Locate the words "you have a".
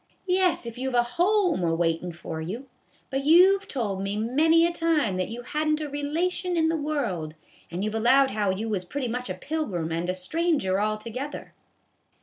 0.79-1.03